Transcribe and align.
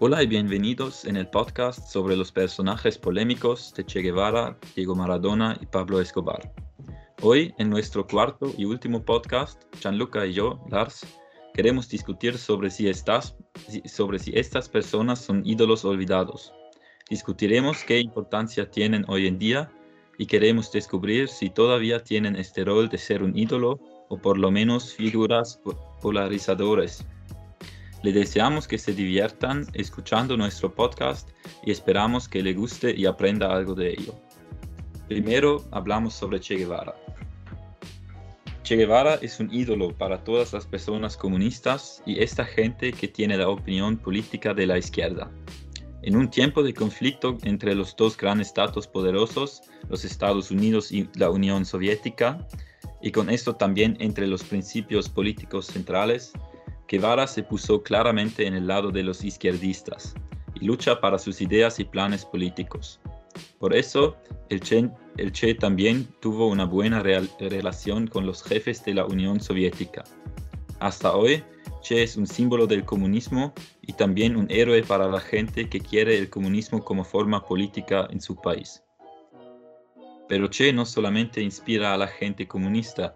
Hola 0.00 0.22
y 0.22 0.28
bienvenidos 0.28 1.04
en 1.06 1.16
el 1.16 1.26
podcast 1.26 1.88
sobre 1.88 2.16
los 2.16 2.30
personajes 2.30 2.96
polémicos 2.96 3.74
de 3.74 3.84
Che 3.84 4.00
Guevara, 4.00 4.56
Diego 4.76 4.94
Maradona 4.94 5.58
y 5.60 5.66
Pablo 5.66 6.00
Escobar. 6.00 6.52
Hoy, 7.20 7.52
en 7.58 7.68
nuestro 7.68 8.06
cuarto 8.06 8.54
y 8.56 8.64
último 8.64 9.04
podcast, 9.04 9.60
Gianluca 9.80 10.24
y 10.24 10.34
yo, 10.34 10.64
Lars, 10.70 11.04
queremos 11.52 11.88
discutir 11.88 12.38
sobre 12.38 12.70
si, 12.70 12.88
estas, 12.88 13.34
sobre 13.86 14.20
si 14.20 14.30
estas 14.36 14.68
personas 14.68 15.18
son 15.18 15.42
ídolos 15.44 15.84
olvidados. 15.84 16.52
Discutiremos 17.10 17.82
qué 17.82 17.98
importancia 17.98 18.70
tienen 18.70 19.04
hoy 19.08 19.26
en 19.26 19.36
día 19.36 19.68
y 20.16 20.26
queremos 20.26 20.70
descubrir 20.70 21.26
si 21.26 21.50
todavía 21.50 22.04
tienen 22.04 22.36
este 22.36 22.64
rol 22.64 22.88
de 22.88 22.98
ser 22.98 23.24
un 23.24 23.36
ídolo 23.36 23.80
o 24.08 24.16
por 24.16 24.38
lo 24.38 24.52
menos 24.52 24.94
figuras 24.94 25.60
polarizadores. 26.00 27.04
Le 28.02 28.12
deseamos 28.12 28.68
que 28.68 28.78
se 28.78 28.92
diviertan 28.92 29.66
escuchando 29.72 30.36
nuestro 30.36 30.72
podcast 30.72 31.28
y 31.64 31.72
esperamos 31.72 32.28
que 32.28 32.42
le 32.42 32.54
guste 32.54 32.94
y 32.96 33.06
aprenda 33.06 33.52
algo 33.52 33.74
de 33.74 33.90
ello. 33.90 34.14
Primero 35.08 35.64
hablamos 35.72 36.14
sobre 36.14 36.38
Che 36.38 36.56
Guevara. 36.56 36.94
Che 38.62 38.76
Guevara 38.76 39.14
es 39.16 39.40
un 39.40 39.52
ídolo 39.52 39.92
para 39.96 40.22
todas 40.22 40.52
las 40.52 40.66
personas 40.66 41.16
comunistas 41.16 42.02
y 42.06 42.22
esta 42.22 42.44
gente 42.44 42.92
que 42.92 43.08
tiene 43.08 43.36
la 43.36 43.48
opinión 43.48 43.96
política 43.96 44.54
de 44.54 44.66
la 44.66 44.78
izquierda. 44.78 45.30
En 46.02 46.14
un 46.14 46.30
tiempo 46.30 46.62
de 46.62 46.74
conflicto 46.74 47.36
entre 47.42 47.74
los 47.74 47.96
dos 47.96 48.16
grandes 48.16 48.48
estados 48.48 48.86
poderosos, 48.86 49.62
los 49.88 50.04
Estados 50.04 50.52
Unidos 50.52 50.92
y 50.92 51.08
la 51.14 51.30
Unión 51.30 51.64
Soviética, 51.64 52.46
y 53.02 53.10
con 53.10 53.30
esto 53.30 53.56
también 53.56 53.96
entre 53.98 54.26
los 54.26 54.44
principios 54.44 55.08
políticos 55.08 55.66
centrales, 55.66 56.32
Guevara 56.88 57.26
se 57.26 57.42
puso 57.42 57.82
claramente 57.82 58.46
en 58.46 58.54
el 58.54 58.66
lado 58.66 58.90
de 58.90 59.02
los 59.02 59.22
izquierdistas 59.22 60.14
y 60.54 60.64
lucha 60.64 61.00
para 61.00 61.18
sus 61.18 61.42
ideas 61.42 61.78
y 61.78 61.84
planes 61.84 62.24
políticos. 62.24 62.98
Por 63.58 63.76
eso, 63.76 64.16
el 64.48 64.60
Che, 64.60 65.54
también 65.54 66.08
tuvo 66.20 66.48
una 66.48 66.64
buena 66.64 67.02
relación 67.02 68.06
con 68.06 68.24
los 68.24 68.42
jefes 68.42 68.82
de 68.84 68.94
la 68.94 69.04
Unión 69.04 69.38
Soviética. 69.38 70.02
Hasta 70.80 71.14
hoy, 71.14 71.44
Che 71.82 72.02
es 72.02 72.16
un 72.16 72.26
símbolo 72.26 72.66
del 72.66 72.84
comunismo 72.84 73.52
y 73.82 73.92
también 73.92 74.36
un 74.36 74.50
héroe 74.50 74.82
para 74.82 75.08
la 75.08 75.20
gente 75.20 75.68
que 75.68 75.80
quiere 75.80 76.16
el 76.16 76.30
comunismo 76.30 76.82
como 76.82 77.04
forma 77.04 77.44
política 77.44 78.08
en 78.10 78.20
su 78.20 78.34
país. 78.40 78.82
Pero 80.26 80.48
Che 80.48 80.72
no 80.72 80.86
solamente 80.86 81.42
inspira 81.42 81.92
a 81.92 81.98
la 81.98 82.08
gente 82.08 82.48
comunista, 82.48 83.14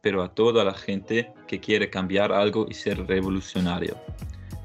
pero, 0.00 0.22
a 0.22 0.34
toda 0.34 0.64
la 0.64 0.72
gente 0.72 1.30
que 1.46 1.60
quiere 1.60 1.90
cambiar 1.90 2.32
algo 2.32 2.66
y 2.70 2.74
ser 2.74 3.06
revolucionario. 3.06 3.96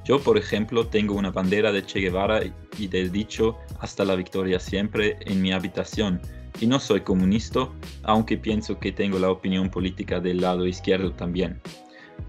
Yo, 0.05 0.19
por 0.19 0.37
ejemplo, 0.37 0.87
tengo 0.87 1.15
una 1.15 1.29
bandera 1.29 1.73
de 1.73 1.85
Che 1.85 1.99
Guevara 1.99 2.39
y 2.77 2.87
del 2.87 3.11
dicho 3.11 3.57
hasta 3.81 4.05
la 4.05 4.15
victoria 4.15 4.61
siempre 4.61 5.17
en 5.25 5.41
mi 5.41 5.51
habitación. 5.51 6.21
Y 6.61 6.67
no 6.67 6.79
soy 6.79 7.01
comunista, 7.01 7.67
aunque 8.03 8.37
pienso 8.37 8.79
que 8.79 8.93
tengo 8.93 9.19
la 9.19 9.29
opinión 9.29 9.69
política 9.69 10.21
del 10.21 10.39
lado 10.39 10.65
izquierdo 10.65 11.11
también. 11.11 11.61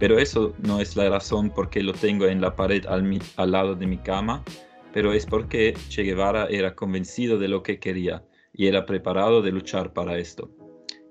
Pero 0.01 0.19
eso 0.19 0.53
no 0.59 0.81
es 0.81 0.97
la 0.97 1.09
razón 1.09 1.51
por 1.51 1.71
qué 1.71 1.85
lo 1.85 1.93
tengo 1.93 2.27
en 2.27 2.41
la 2.41 2.57
pared 2.57 2.85
al 2.87 3.51
lado 3.53 3.77
de 3.77 3.87
mi 3.87 3.99
cama, 3.99 4.43
pero 4.93 5.13
es 5.13 5.25
porque 5.27 5.75
Che 5.89 6.03
Guevara 6.03 6.49
era 6.51 6.75
convencido 6.75 7.39
de 7.39 7.47
lo 7.47 7.63
que 7.63 7.79
quería 7.79 8.25
y 8.53 8.67
era 8.67 8.85
preparado 8.85 9.43
de 9.43 9.53
luchar 9.53 9.93
para 9.93 10.19
esto. 10.19 10.51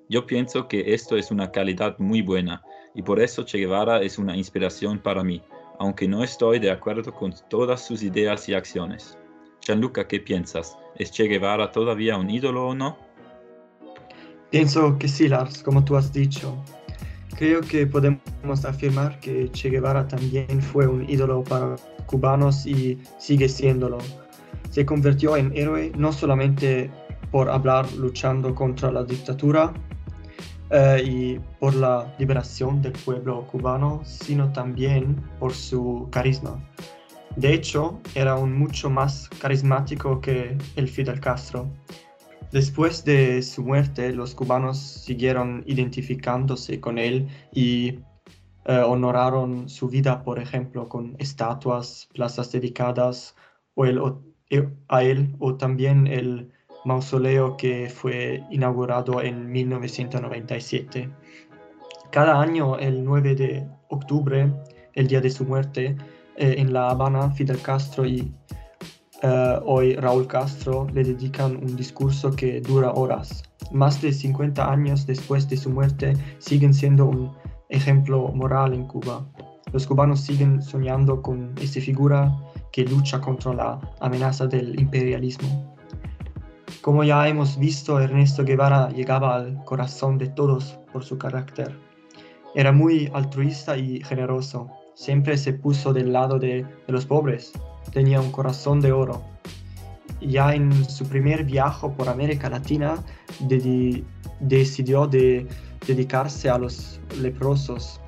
Yo 0.09 0.25
pienso 0.25 0.69
que 0.69 0.94
esto 0.94 1.18
es 1.18 1.31
una 1.31 1.51
calidad 1.51 2.00
muy 2.00 2.22
buena 2.22 2.62
y 2.95 3.01
por 3.01 3.19
eso 3.19 3.44
Che 3.44 3.57
Guevara 3.57 4.01
es 4.01 4.18
una 4.18 4.38
inspiración 4.38 5.00
para 5.00 5.22
mí, 5.22 5.44
aunque 5.79 6.07
no 6.07 6.23
estoy 6.23 6.59
de 6.59 6.72
acuerdo 6.72 7.13
con 7.13 7.34
todas 7.50 7.85
sus 7.85 8.01
ideas 8.03 8.47
y 8.47 8.53
acciones. 8.53 9.18
Gianluca, 9.62 10.07
¿qué 10.07 10.22
piensas? 10.22 10.78
¿Es 10.95 11.12
Che 11.12 11.25
Guevara 11.28 11.72
todavía 11.73 12.18
un 12.18 12.29
ídolo 12.29 12.69
o 12.69 12.75
no? 12.75 12.97
Pienso 14.50 14.97
que 14.97 15.09
sí, 15.09 15.28
Lars, 15.28 15.62
como 15.62 15.84
tú 15.84 15.97
has 15.97 16.13
dicho. 16.13 16.56
Creo 17.38 17.59
que 17.59 17.85
podemos 17.85 18.63
afirmar 18.63 19.19
que 19.19 19.51
Che 19.51 19.69
Guevara 19.69 20.07
también 20.07 20.62
fue 20.62 20.88
un 20.88 21.07
ídolo 21.09 21.44
para 21.44 21.75
cubanos 22.06 22.66
y 22.66 22.97
sigue 23.19 23.50
siéndolo. 23.50 23.97
Se 24.69 24.85
convirtió 24.85 25.35
en 25.35 25.51
héroe 25.53 25.91
no 25.97 26.13
solamente 26.13 26.89
por 27.29 27.50
hablar 27.50 27.91
luchando 27.91 28.56
contra 28.56 28.89
la 28.89 29.03
dictadura 29.03 29.74
eh, 30.69 31.01
y 31.05 31.39
por 31.59 31.73
la 31.75 32.13
liberación 32.19 32.81
del 32.81 32.94
pueblo 32.94 33.45
cubano, 33.47 34.01
sino 34.03 34.51
también 34.51 35.16
por 35.39 35.53
su 35.53 36.07
carisma. 36.11 36.59
De 37.35 37.53
hecho, 37.53 38.00
era 38.16 38.35
un 38.35 38.57
mucho 38.57 38.89
más 38.89 39.29
carismático 39.39 40.19
que 40.19 40.57
el 40.75 40.88
Fidel 40.88 41.19
Castro. 41.19 41.67
Después 42.51 43.06
de 43.06 43.41
su 43.41 43.63
muerte, 43.63 44.11
los 44.11 44.33
cubanos 44.33 44.79
siguieron 44.79 45.63
identificándose 45.67 46.79
con 46.79 46.97
él 46.97 47.27
y 47.53 48.00
eh, 48.66 48.79
honoraron 48.79 49.69
su 49.69 49.88
vida, 49.88 50.23
por 50.23 50.39
ejemplo, 50.39 50.89
con 50.89 51.16
estatuas, 51.19 52.09
plazas 52.13 52.51
dedicadas 52.51 53.35
eh, 54.50 54.69
a 54.88 55.03
él 55.03 55.35
o 55.39 55.56
también 55.56 56.07
el 56.07 56.51
mausoleo 56.87 57.57
que 57.57 57.89
fue 57.89 58.43
inaugurado 58.49 59.21
en 59.21 59.51
1997. 59.51 61.09
Cada 62.11 62.41
año, 62.41 62.77
el 62.79 63.03
9 63.03 63.35
de 63.35 63.67
octubre, 63.89 64.51
el 64.93 65.07
día 65.07 65.21
de 65.21 65.29
su 65.29 65.43
muerte, 65.45 65.95
eh, 66.37 66.55
en 66.57 66.73
La 66.73 66.89
Habana, 66.89 67.29
Fidel 67.31 67.61
Castro 67.61 68.05
y 68.05 68.33
Uh, 69.23 69.57
hoy 69.65 69.95
Raúl 69.95 70.27
Castro 70.27 70.85
le 70.93 71.03
dedican 71.03 71.55
un 71.55 71.75
discurso 71.75 72.31
que 72.35 72.61
dura 72.61 72.91
horas. 72.91 73.41
Más 73.71 73.99
de 73.99 74.13
50 74.13 74.71
años 74.71 75.07
después 75.07 75.49
de 75.49 75.57
su 75.57 75.71
muerte 75.71 76.13
siguen 76.37 76.71
siendo 76.71 77.07
un 77.07 77.31
ejemplo 77.69 78.27
moral 78.27 78.75
en 78.75 78.85
Cuba. 78.85 79.25
Los 79.73 79.87
cubanos 79.87 80.21
siguen 80.21 80.61
soñando 80.61 81.23
con 81.23 81.55
esta 81.59 81.81
figura 81.81 82.31
que 82.71 82.83
lucha 82.83 83.19
contra 83.19 83.55
la 83.55 83.79
amenaza 84.01 84.45
del 84.45 84.79
imperialismo. 84.79 85.76
Como 86.87 87.03
ya 87.03 87.27
hemos 87.27 87.57
visto, 87.59 87.99
Ernesto 87.99 88.45
Guevara 88.45 88.87
llegaba 88.91 89.35
al 89.35 89.61
corazón 89.65 90.17
de 90.17 90.27
todos 90.29 90.79
por 90.93 91.03
su 91.03 91.17
carácter. 91.17 91.77
Era 92.55 92.71
muy 92.71 93.11
altruista 93.13 93.75
y 93.75 94.01
generoso. 94.05 94.69
Siempre 94.95 95.37
se 95.37 95.51
puso 95.51 95.91
del 95.91 96.13
lado 96.13 96.39
de, 96.39 96.65
los 96.87 97.05
pobres 97.05 97.51
tenía 97.91 98.21
un 98.21 98.31
corazón 98.31 98.79
de 98.79 98.93
oro. 98.93 99.21
Ya 100.21 100.55
en 100.55 100.71
su 100.85 101.05
primer 101.05 101.43
viaje 101.43 101.89
por 101.89 102.07
América 102.07 102.49
Latina 102.49 103.03
decidió 104.39 105.07
de 105.07 105.45
dedicarse 105.85 106.49
a 106.49 106.57
los 106.57 107.01
leprosos. 107.19 107.99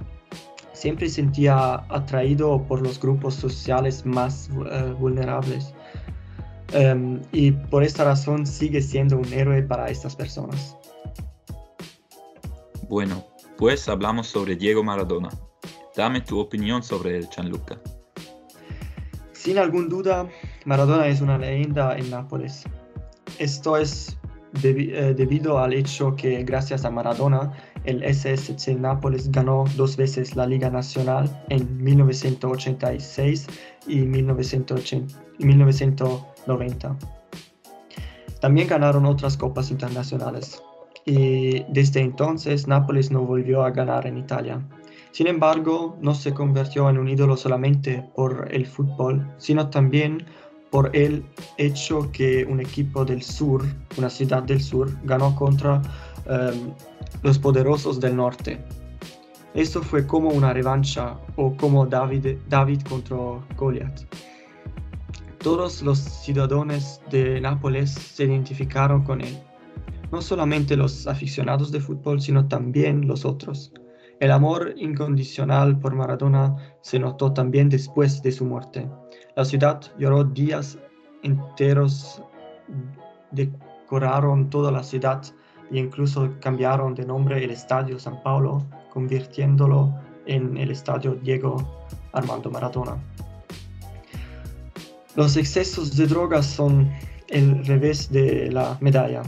Siempre 0.71 1.09
sentía 1.09 1.83
atraído 1.89 2.63
por 2.65 2.81
los 2.81 2.97
grupos 2.97 3.35
sociales 3.35 4.05
más 4.05 4.49
eh, 4.71 4.95
vulnerables. 4.97 5.73
Em, 6.73 7.21
y 7.31 7.51
por 7.51 7.83
esta 7.83 8.03
razón 8.03 8.45
sigue 8.45 8.81
siendo 8.81 9.17
un 9.17 9.31
héroe 9.33 9.63
para 9.63 9.89
estas 9.89 10.15
personas. 10.15 10.75
Bueno, 12.87 13.25
pues 13.57 13.87
hablamos 13.89 14.27
sobre 14.27 14.55
Diego 14.55 14.83
Maradona. 14.83 15.29
Dame 15.95 16.21
tu 16.21 16.39
opinión 16.39 16.83
sobre 16.83 17.17
el 17.17 17.29
Gianluca. 17.29 17.79
Sin 19.33 19.57
algún 19.57 19.89
duda, 19.89 20.27
Maradona 20.65 21.07
es 21.07 21.21
una 21.21 21.37
leyenda 21.37 21.97
en 21.97 22.09
Nápoles. 22.09 22.63
Esto 23.37 23.77
es 23.77 24.17
eh, 24.63 25.13
debido 25.15 25.59
al 25.59 25.73
hecho 25.73 26.15
que 26.15 26.43
gracias 26.43 26.83
a 26.83 26.89
Maradona, 26.89 27.53
el 27.85 28.03
SSC 28.03 28.75
Nápoles 28.79 29.31
ganó 29.31 29.65
dos 29.75 29.95
veces 29.95 30.35
la 30.35 30.45
Liga 30.47 30.69
Nacional 30.69 31.29
en 31.49 31.81
1986 31.83 33.47
y 33.87 33.99
1990. 36.47 36.95
También 38.41 38.67
ganaron 38.67 39.05
otras 39.05 39.35
copas 39.35 39.69
internacionales 39.71 40.61
y 41.05 41.63
desde 41.69 42.01
entonces 42.01 42.67
Nápoles 42.67 43.11
no 43.11 43.21
volvió 43.21 43.63
a 43.63 43.71
ganar 43.71 44.07
en 44.07 44.17
Italia. 44.17 44.61
Sin 45.11 45.27
embargo, 45.27 45.97
no 46.01 46.13
se 46.13 46.33
convirtió 46.33 46.89
en 46.89 46.97
un 46.97 47.09
ídolo 47.09 47.35
solamente 47.35 48.05
por 48.15 48.47
el 48.51 48.65
fútbol, 48.65 49.27
sino 49.37 49.69
también 49.69 50.25
por 50.69 50.95
el 50.95 51.25
hecho 51.57 52.11
que 52.11 52.45
un 52.45 52.59
equipo 52.59 53.03
del 53.03 53.23
sur, 53.23 53.65
una 53.97 54.09
ciudad 54.09 54.43
del 54.43 54.61
sur, 54.61 54.91
ganó 55.03 55.35
contra 55.35 55.81
em, 56.27 56.71
los 57.23 57.39
poderosos 57.39 57.99
del 57.99 58.15
norte. 58.15 58.63
Esto 59.55 59.81
fue 59.81 60.05
como 60.05 60.29
una 60.29 60.53
revancha 60.53 61.15
o 61.35 61.55
como 61.57 61.87
David, 61.87 62.37
David 62.47 62.81
contra 62.87 63.17
Goliath. 63.57 64.01
Todos 65.39 65.81
los 65.81 65.99
ciudadanos 65.99 66.99
de 67.09 67.39
Nápoles 67.39 67.91
se 67.91 68.25
identificaron 68.25 69.03
con 69.03 69.21
él, 69.21 69.39
no 70.11 70.21
solamente 70.21 70.75
los 70.75 71.07
aficionados 71.07 71.71
de 71.71 71.79
fútbol, 71.79 72.19
sino 72.19 72.47
también 72.49 73.07
los 73.07 73.23
otros. 73.23 73.71
El 74.19 74.31
amor 74.31 74.73
incondicional 74.75 75.79
por 75.79 75.95
Maradona 75.95 76.57
se 76.81 76.99
notó 76.99 77.31
también 77.31 77.69
después 77.69 78.21
de 78.21 78.33
su 78.33 78.43
muerte. 78.43 78.89
La 79.37 79.45
ciudad 79.45 79.79
lloró 79.97 80.25
días 80.25 80.77
enteros, 81.23 82.21
decoraron 83.31 84.49
toda 84.49 84.73
la 84.73 84.83
ciudad 84.83 85.23
e 85.71 85.79
incluso 85.79 86.35
cambiaron 86.41 86.95
de 86.95 87.05
nombre 87.05 87.41
el 87.41 87.51
Estadio 87.51 87.97
San 87.97 88.21
Paulo, 88.23 88.65
convirtiéndolo 88.91 89.95
en 90.25 90.57
el 90.57 90.71
Estadio 90.71 91.15
Diego 91.15 91.55
Armando 92.11 92.51
Maradona. 92.51 92.97
Los 95.19 95.35
excesos 95.35 95.97
de 95.97 96.07
drogas 96.07 96.45
son 96.45 96.89
el 97.27 97.65
revés 97.65 98.09
de 98.09 98.49
la 98.53 98.77
medalla. 98.79 99.21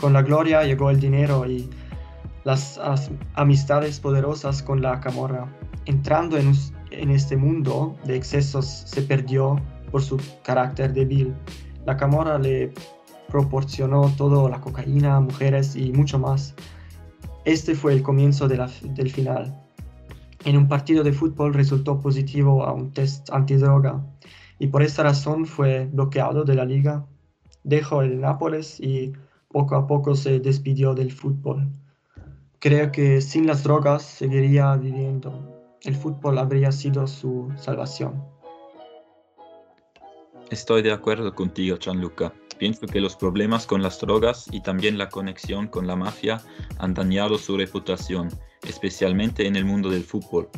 Con 0.00 0.12
la 0.12 0.22
gloria 0.22 0.64
llegó 0.64 0.90
el 0.90 0.98
dinero 0.98 1.46
y 1.46 1.70
las 2.42 2.80
amistades 3.34 4.00
poderosas 4.00 4.60
con 4.60 4.82
la 4.82 4.98
camorra. 4.98 5.46
Entrando 5.84 6.36
en, 6.36 7.10
este 7.10 7.36
mundo 7.36 7.96
de 8.06 8.16
excesos 8.16 8.66
se 8.66 9.02
perdió 9.02 9.60
por 9.92 10.02
su 10.02 10.20
carácter 10.42 10.92
débil. 10.94 11.32
La 11.86 11.96
camorra 11.96 12.36
le 12.36 12.72
proporcionó 13.28 14.12
todo, 14.16 14.48
la 14.48 14.60
cocaína, 14.60 15.20
mujeres 15.20 15.76
y 15.76 15.92
mucho 15.92 16.18
más. 16.18 16.56
Este 17.44 17.76
fue 17.76 17.92
el 17.92 18.02
comienzo 18.02 18.48
del 18.48 19.10
final. 19.12 19.56
En 20.44 20.56
un 20.56 20.66
partido 20.66 21.04
de 21.04 21.12
fútbol 21.12 21.54
resultó 21.54 22.00
positivo 22.00 22.64
a 22.64 22.72
un 22.72 22.90
test 22.90 23.30
antidroga 23.30 24.02
y 24.60 24.68
por 24.68 24.82
esta 24.82 25.02
razón 25.02 25.46
fue 25.46 25.86
bloqueado 25.86 26.44
de 26.44 26.54
la 26.54 26.66
liga. 26.66 27.06
Dejó 27.64 28.02
el 28.02 28.20
Nápoles 28.20 28.78
y 28.78 29.12
poco 29.48 29.74
a 29.74 29.86
poco 29.86 30.14
se 30.14 30.38
despidió 30.38 30.94
del 30.94 31.10
fútbol. 31.10 31.66
Creo 32.58 32.92
que 32.92 33.22
sin 33.22 33.46
las 33.46 33.64
drogas 33.64 34.02
seguiría 34.02 34.76
viviendo. 34.76 35.32
El 35.82 35.96
fútbol 35.96 36.36
habría 36.38 36.70
sido 36.72 37.06
su 37.06 37.50
salvación. 37.56 38.22
Estoy 40.50 40.82
de 40.82 40.92
acuerdo 40.92 41.34
contigo, 41.34 41.78
Gianluca. 41.78 42.34
Pienso 42.58 42.86
que 42.86 43.00
los 43.00 43.16
problemas 43.16 43.66
con 43.66 43.82
las 43.82 43.98
drogas 43.98 44.46
y 44.52 44.60
también 44.60 44.98
la 44.98 45.08
conexión 45.08 45.68
con 45.68 45.86
la 45.86 45.96
mafia 45.96 46.42
han 46.78 46.92
dañado 46.92 47.38
su 47.38 47.56
reputación, 47.56 48.28
especialmente 48.68 49.46
en 49.46 49.56
el 49.56 49.64
mundo 49.64 49.88
del 49.88 50.04
fútbol. 50.04 50.50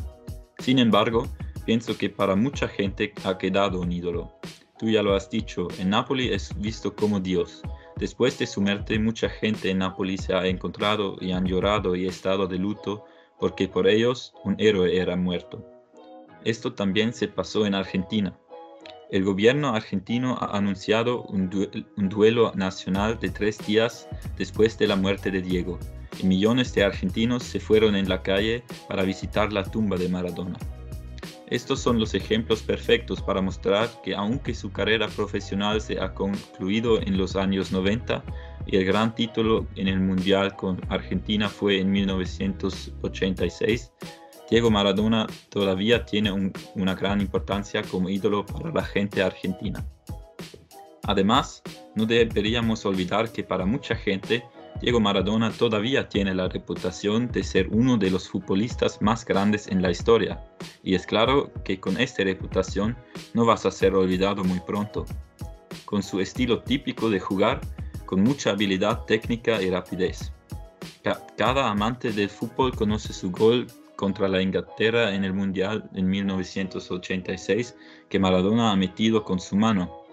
Sin 0.59 0.79
embargo, 0.79 1.25
pienso 1.65 1.97
que 1.97 2.09
para 2.09 2.35
mucha 2.35 2.67
gente 2.67 3.13
ha 3.23 3.37
quedado 3.37 3.81
un 3.81 3.91
ídolo. 3.91 4.33
Tú 4.77 4.89
ya 4.89 5.01
lo 5.01 5.15
has 5.15 5.29
dicho, 5.29 5.67
en 5.79 5.91
Nápoles 5.91 6.31
es 6.31 6.59
visto 6.59 6.95
como 6.95 7.19
Dios. 7.19 7.61
Después 7.95 8.37
de 8.39 8.47
su 8.47 8.61
muerte, 8.61 8.97
mucha 8.99 9.29
gente 9.29 9.69
en 9.69 9.79
Nápoles 9.79 10.21
se 10.21 10.33
ha 10.33 10.45
encontrado 10.47 11.15
y 11.21 11.31
han 11.31 11.45
llorado 11.45 11.95
y 11.95 12.07
estado 12.07 12.47
de 12.47 12.57
luto 12.57 13.05
porque 13.39 13.67
por 13.67 13.87
ellos 13.87 14.33
un 14.43 14.55
héroe 14.57 14.97
era 14.97 15.15
muerto. 15.15 15.63
Esto 16.43 16.73
también 16.73 17.13
se 17.13 17.27
pasó 17.27 17.65
en 17.65 17.75
Argentina. 17.75 18.37
El 19.11 19.23
gobierno 19.23 19.75
argentino 19.75 20.37
ha 20.39 20.57
anunciado 20.57 21.23
un, 21.23 21.49
duelo 22.09 22.51
nacional 22.55 23.19
de 23.19 23.29
tres 23.29 23.57
días 23.65 24.07
después 24.37 24.77
de 24.77 24.87
la 24.87 24.95
muerte 24.95 25.29
de 25.29 25.41
Diego, 25.41 25.77
y 26.19 26.25
millones 26.25 26.73
de 26.73 26.83
argentinos 26.83 27.43
se 27.43 27.59
fueron 27.59 27.95
en 27.95 28.09
la 28.09 28.23
calle 28.23 28.63
para 28.87 29.03
visitar 29.03 29.53
la 29.53 29.63
tumba 29.63 29.97
de 29.97 30.09
Maradona. 30.09 30.57
Estos 31.47 31.81
son 31.81 31.99
los 31.99 32.13
ejemplos 32.13 32.63
perfectos 32.63 33.21
para 33.21 33.41
mostrar 33.41 33.89
que 34.01 34.15
aunque 34.15 34.53
su 34.53 34.71
carrera 34.71 35.07
profesional 35.07 35.81
se 35.81 35.99
ha 35.99 36.13
concluido 36.13 37.01
en 37.01 37.17
los 37.17 37.35
años 37.35 37.71
90 37.71 38.23
y 38.65 38.77
el 38.77 38.85
gran 38.85 39.13
título 39.13 39.67
en 39.75 39.87
el 39.87 39.99
Mundial 39.99 40.55
con 40.55 40.81
Argentina 40.89 41.49
fue 41.49 41.79
en 41.79 41.91
1986, 41.91 43.91
Diego 44.49 44.71
Maradona 44.71 45.27
todavía 45.49 46.05
tiene 46.05 46.51
una 46.75 46.95
gran 46.95 47.21
importancia 47.21 47.81
como 47.83 48.09
ídolo 48.09 48.45
para 48.45 48.71
la 48.71 48.83
gente 48.83 49.21
argentina. 49.21 49.85
Además, 51.05 51.61
no 51.95 52.05
deberíamos 52.05 52.85
olvidar 52.85 53.31
que 53.31 53.43
para 53.43 53.65
mucha 53.65 53.95
gente, 53.95 54.43
Diego 54.81 54.99
Maradona 54.99 55.51
todavía 55.51 56.09
tiene 56.09 56.33
la 56.33 56.49
reputación 56.49 57.31
de 57.31 57.43
ser 57.43 57.67
uno 57.69 57.97
de 57.97 58.11
los 58.11 58.27
futbolistas 58.29 59.01
más 59.01 59.23
grandes 59.23 59.67
en 59.67 59.81
la 59.81 59.91
historia, 59.91 60.43
y 60.83 60.95
es 60.95 61.05
claro 61.05 61.51
que 61.63 61.79
con 61.79 61.99
esta 61.99 62.23
reputación 62.23 62.97
no 63.33 63.45
vas 63.45 63.65
a 63.65 63.71
ser 63.71 63.95
olvidado 63.95 64.43
muy 64.43 64.59
pronto. 64.59 65.05
Con 65.85 66.03
su 66.03 66.19
estilo 66.19 66.61
típico 66.61 67.09
de 67.09 67.19
jugar, 67.19 67.61
con 68.05 68.21
mucha 68.21 68.51
habilidad 68.51 69.05
técnica 69.05 69.61
y 69.61 69.69
rapidez. 69.69 70.31
Cada 71.37 71.69
amante 71.69 72.11
del 72.11 72.29
fútbol 72.29 72.75
conoce 72.75 73.13
su 73.13 73.31
gol 73.31 73.67
contra 73.95 74.27
la 74.27 74.41
Inglaterra 74.41 75.13
en 75.13 75.23
el 75.23 75.33
Mundial 75.33 75.89
en 75.93 76.09
1986 76.09 77.75
que 78.09 78.19
Maradona 78.19 78.71
ha 78.71 78.75
metido 78.75 79.23
con 79.23 79.39
su 79.39 79.55
mano. 79.55 80.03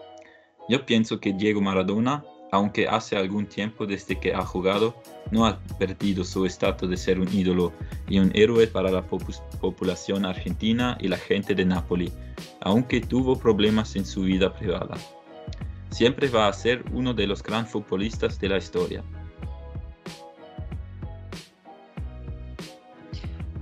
Yo 0.69 0.87
pienso 0.87 1.19
que 1.19 1.33
Diego 1.33 1.61
Maradona, 1.61 2.25
aunque 2.53 2.89
hace 2.89 3.17
algún 3.17 3.47
tiempo 3.47 3.87
desde 3.87 4.19
que 4.19 4.35
ha 4.35 4.45
jugado, 4.45 4.95
no 5.31 5.47
ha 5.47 5.59
perdido 5.79 6.25
su 6.25 6.47
estatus 6.47 6.91
de 6.91 6.97
ser 6.97 7.21
un 7.21 7.29
ídolo 7.33 7.73
y 8.09 8.19
un 8.19 8.31
héroe 8.35 8.67
para 8.67 8.91
la 8.91 9.03
población 9.03 10.25
argentina 10.25 10.97
y 11.01 11.09
la 11.09 11.17
gente 11.17 11.55
de 11.55 11.65
Nápoles, 11.65 12.13
aunque 12.61 13.01
tuvo 13.01 13.39
problemas 13.39 13.95
en 13.97 14.05
su 14.05 14.23
vida 14.23 14.53
privada. 14.53 14.97
Siempre 15.91 16.29
va 16.29 16.49
a 16.49 16.53
ser 16.53 16.85
uno 16.93 17.15
de 17.15 17.27
los 17.27 17.43
grandes 17.43 17.73
futbolistas 17.73 18.39
de 18.41 18.49
la 18.49 18.59
historia. 18.59 19.03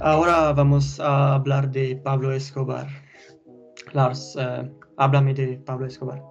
Ahora 0.01 0.53
vamos 0.53 1.01
a 1.01 1.35
hablar 1.35 1.71
de 1.71 1.97
Pablo 1.97 2.33
Escobar. 2.33 2.87
Lars, 3.93 4.37
eh, 4.39 4.71
háblame 4.97 5.35
de 5.35 5.57
Pablo 5.57 5.87
Escobar. 5.87 6.23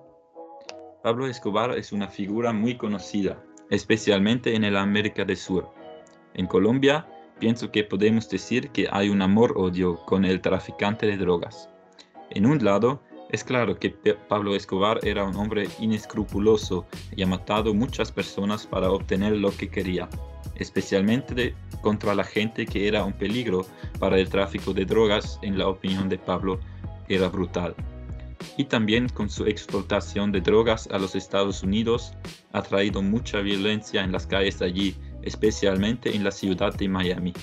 Pablo 1.08 1.26
Escobar 1.26 1.72
es 1.78 1.94
una 1.94 2.10
figura 2.10 2.52
muy 2.52 2.76
conocida, 2.76 3.42
especialmente 3.70 4.56
en 4.56 4.66
el 4.66 4.76
América 4.76 5.24
del 5.24 5.38
Sur. 5.38 5.70
En 6.34 6.48
Colombia, 6.48 7.08
pienso 7.40 7.72
que 7.72 7.86
podemos 7.86 8.30
decir 8.30 8.72
que 8.72 8.90
hay 8.92 9.08
un 9.08 9.22
amor-odio 9.22 10.04
con 10.04 10.26
el 10.26 10.42
traficante 10.42 11.06
de 11.06 11.16
drogas. 11.16 11.70
En 12.32 12.46
un 12.46 12.62
lado, 12.62 13.02
es 13.30 13.46
claro 13.46 13.80
que 13.80 13.92
Pablo 14.28 14.54
Escobar 14.54 15.00
era 15.02 15.24
un 15.24 15.38
hombre 15.38 15.70
inescrupuloso 15.80 16.86
y 17.16 17.24
ha 17.24 17.28
matado 17.28 17.74
muchas 17.74 18.12
personas 18.12 18.68
para 18.68 18.92
obtener 18.92 19.32
lo 19.38 19.52
que 19.52 19.70
quería 19.70 20.10
especialmente 20.56 21.56
contra 21.82 22.16
la 22.16 22.26
gente 22.26 22.66
que 22.66 22.86
era 22.86 23.06
un 23.06 23.14
peligro 23.14 23.66
para 23.98 24.20
el 24.20 24.28
tráfico 24.28 24.74
de 24.74 24.84
drogas, 24.84 25.40
en 25.42 25.58
la 25.58 25.70
opinión 25.70 26.10
de 26.10 26.18
Pablo, 26.18 26.60
era 27.08 27.30
brutal. 27.30 27.76
Y 28.58 28.66
también 28.66 29.08
con 29.10 29.30
su 29.30 29.46
explotación 29.46 30.32
de 30.32 30.42
drogas 30.42 30.88
a 30.92 30.98
los 30.98 31.16
Estados 31.16 31.62
Unidos 31.62 32.14
ha 32.54 32.64
traído 32.64 33.04
mucha 33.04 33.40
violencia 33.42 34.04
en 34.04 34.12
las 34.12 34.26
calles 34.26 34.62
allí, 34.62 34.96
especialmente 35.22 36.16
en 36.16 36.24
la 36.24 36.32
ciudad 36.32 36.74
de 36.74 36.90
Miami. 36.90 37.34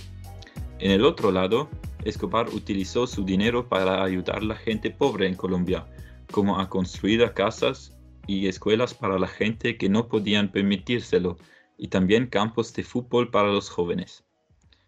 En 0.80 0.90
el 0.90 1.04
otro 1.04 1.30
lado, 1.30 1.70
Escobar 2.04 2.48
utilizó 2.48 3.06
su 3.06 3.24
dinero 3.24 3.68
para 3.68 4.02
ayudar 4.02 4.38
a 4.38 4.44
la 4.44 4.56
gente 4.56 4.90
pobre 4.90 5.28
en 5.28 5.36
Colombia, 5.36 5.86
como 6.32 6.58
a 6.58 6.68
construir 6.68 7.32
casas 7.32 7.96
y 8.26 8.48
escuelas 8.48 8.92
para 8.92 9.18
la 9.18 9.28
gente 9.28 9.76
que 9.78 9.88
no 9.88 10.08
podían 10.08 10.50
permitírselo, 10.50 11.36
y 11.78 11.88
también 11.88 12.26
campos 12.26 12.72
de 12.74 12.82
fútbol 12.82 13.30
para 13.30 13.48
los 13.48 13.70
jóvenes. 13.70 14.24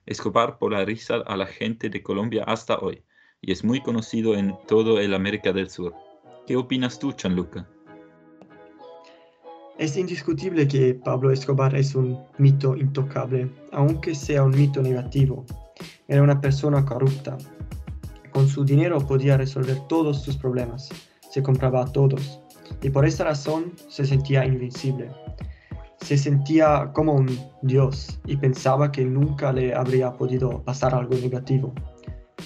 Escobar 0.06 0.58
polariza 0.58 1.16
a 1.16 1.36
la 1.36 1.46
gente 1.46 1.88
de 1.88 2.02
Colombia 2.02 2.44
hasta 2.44 2.78
hoy 2.78 3.02
y 3.40 3.52
es 3.52 3.64
muy 3.64 3.80
conocido 3.80 4.34
en 4.34 4.56
todo 4.66 4.98
el 5.00 5.14
América 5.14 5.52
del 5.52 5.70
Sur. 5.70 5.94
¿Qué 6.46 6.56
opinas 6.56 6.98
tú, 6.98 7.12
Gianluca? 7.12 7.68
Es 9.78 9.96
indiscutible 9.96 10.66
que 10.66 10.94
Pablo 10.94 11.30
Escobar 11.30 11.74
es 11.74 11.94
un 11.94 12.18
mito 12.38 12.76
intocable, 12.76 13.50
aunque 13.72 14.14
sea 14.14 14.44
un 14.44 14.56
mito 14.56 14.80
negativo. 14.80 15.44
Era 16.08 16.22
una 16.22 16.40
persona 16.40 16.84
corrupta. 16.84 17.36
Con 18.32 18.48
su 18.48 18.64
dinero 18.64 18.98
podía 19.00 19.36
resolver 19.36 19.78
todos 19.88 20.22
sus 20.22 20.36
problemas. 20.36 20.88
Se 21.30 21.42
compraba 21.42 21.82
a 21.82 21.92
todos. 21.92 22.40
Y 22.80 22.90
por 22.90 23.04
esa 23.04 23.24
razón 23.24 23.72
se 23.88 24.06
sentía 24.06 24.44
invencible 24.44 25.10
se 26.06 26.16
sentía 26.16 26.92
como 26.92 27.14
un 27.14 27.36
dios 27.62 28.20
y 28.26 28.36
pensaba 28.36 28.92
que 28.92 29.04
nunca 29.04 29.52
le 29.52 29.74
habría 29.74 30.12
podido 30.12 30.62
pasar 30.62 30.94
algo 30.94 31.16
negativo. 31.16 31.74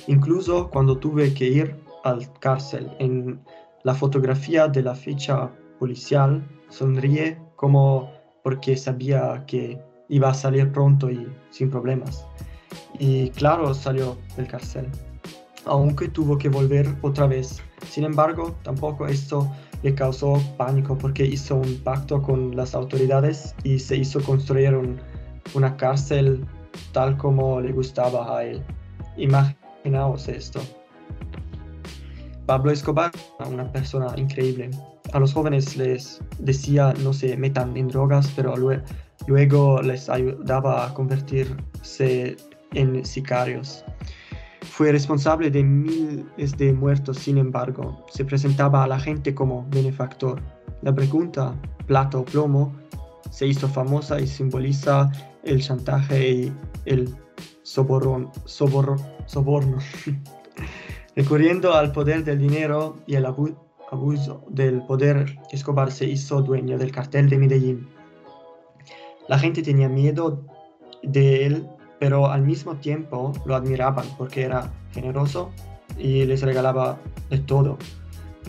Incluso 0.06 0.70
cuando 0.70 0.96
tuve 0.96 1.34
que 1.34 1.46
ir 1.46 1.76
al 2.04 2.32
cárcel, 2.40 2.90
en 2.98 3.38
la 3.84 3.94
fotografía 3.94 4.68
de 4.68 4.82
la 4.82 4.94
ficha 4.94 5.50
policial 5.78 6.46
sonríe 6.68 7.38
como 7.56 8.10
porque 8.42 8.76
sabía 8.76 9.44
que 9.46 9.80
iba 10.08 10.30
a 10.30 10.34
salir 10.34 10.70
pronto 10.72 11.10
y 11.10 11.26
sin 11.50 11.70
problemas. 11.70 12.26
Y 12.98 13.30
claro, 13.30 13.74
salió 13.74 14.16
del 14.36 14.46
cárcel, 14.46 14.88
aunque 15.64 16.08
tuvo 16.08 16.38
que 16.38 16.48
volver 16.48 16.86
otra 17.02 17.26
vez. 17.26 17.62
Sin 17.88 18.04
embargo, 18.04 18.54
tampoco 18.62 19.06
esto 19.06 19.50
le 19.82 19.94
causó 19.94 20.34
pánico 20.56 20.96
porque 20.96 21.24
hizo 21.24 21.56
un 21.56 21.80
pacto 21.82 22.20
con 22.20 22.54
las 22.54 22.74
autoridades 22.74 23.54
y 23.64 23.78
se 23.78 23.96
hizo 23.96 24.20
construir 24.22 24.78
una 25.54 25.76
cárcel 25.76 26.44
tal 26.92 27.16
como 27.16 27.60
le 27.60 27.72
gustaba 27.72 28.38
a 28.38 28.44
él. 28.44 28.62
Imaginaos 29.16 30.28
esto. 30.28 30.60
Pablo 32.50 32.72
Escobar 32.72 33.12
una 33.48 33.70
persona 33.70 34.12
increíble. 34.16 34.70
A 35.12 35.20
los 35.20 35.32
jóvenes 35.34 35.76
les 35.76 36.20
decía 36.40 36.92
no 37.04 37.12
se 37.12 37.36
metan 37.36 37.76
en 37.76 37.86
drogas, 37.86 38.28
pero 38.34 38.56
luego 39.28 39.80
les 39.82 40.08
ayudaba 40.08 40.86
a 40.86 40.92
convertirse 40.92 42.36
en 42.72 43.04
sicarios. 43.04 43.84
Fue 44.62 44.90
responsable 44.90 45.48
de 45.48 45.62
miles 45.62 46.56
de 46.56 46.72
muertos, 46.72 47.18
sin 47.18 47.38
embargo, 47.38 48.04
se 48.10 48.24
presentaba 48.24 48.82
a 48.82 48.88
la 48.88 48.98
gente 48.98 49.32
como 49.32 49.64
benefactor. 49.70 50.42
La 50.82 50.92
pregunta, 50.92 51.54
plata 51.86 52.18
o 52.18 52.24
plomo, 52.24 52.74
se 53.30 53.46
hizo 53.46 53.68
famosa 53.68 54.20
y 54.20 54.26
simboliza 54.26 55.08
el 55.44 55.62
chantaje 55.62 56.32
y 56.32 56.52
el 56.86 57.14
soborno. 57.62 58.32
soborno. 58.44 59.78
Recurriendo 61.16 61.74
al 61.74 61.92
poder 61.92 62.24
del 62.24 62.38
dinero 62.38 62.96
y 63.06 63.16
el 63.16 63.26
abuso 63.26 64.44
del 64.48 64.82
poder, 64.82 65.38
Escobar 65.50 65.90
se 65.90 66.06
hizo 66.06 66.40
dueño 66.40 66.78
del 66.78 66.92
cartel 66.92 67.28
de 67.28 67.38
Medellín. 67.38 67.88
La 69.28 69.38
gente 69.38 69.62
tenía 69.62 69.88
miedo 69.88 70.44
de 71.02 71.46
él, 71.46 71.68
pero 71.98 72.30
al 72.30 72.42
mismo 72.42 72.76
tiempo 72.76 73.32
lo 73.44 73.56
admiraban 73.56 74.06
porque 74.18 74.42
era 74.42 74.72
generoso 74.92 75.50
y 75.98 76.24
les 76.24 76.42
regalaba 76.42 76.98
de 77.28 77.38
todo. 77.38 77.76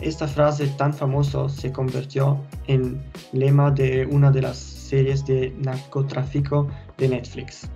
Esta 0.00 0.26
frase 0.26 0.66
tan 0.78 0.94
famosa 0.94 1.48
se 1.48 1.72
convirtió 1.72 2.40
en 2.66 3.02
lema 3.32 3.70
de 3.70 4.06
una 4.06 4.30
de 4.30 4.42
las 4.42 4.56
series 4.56 5.24
de 5.26 5.54
narcotráfico 5.58 6.68
de 6.98 7.08
Netflix. 7.08 7.68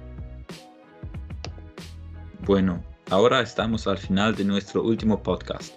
Bueno, 2.45 2.81
ahora 3.11 3.41
estamos 3.41 3.87
al 3.87 3.99
final 3.99 4.35
de 4.35 4.45
nuestro 4.45 4.83
último 4.83 5.23
podcast. 5.23 5.75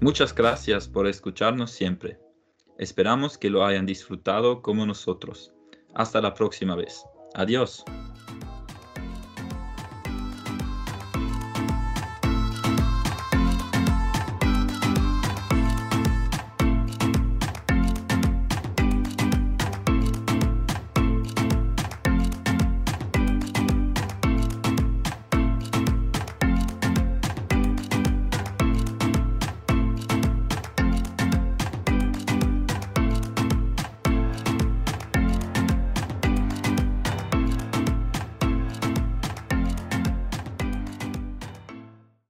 Muchas 0.00 0.34
gracias 0.34 0.88
por 0.88 1.06
escucharnos 1.06 1.70
siempre. 1.70 2.18
Esperamos 2.78 3.36
que 3.36 3.50
lo 3.50 3.64
hayan 3.64 3.86
disfrutado 3.86 4.62
como 4.62 4.86
nosotros. 4.86 5.52
Hasta 5.94 6.20
la 6.20 6.34
próxima 6.34 6.74
vez. 6.74 7.04
Adiós. 7.34 7.84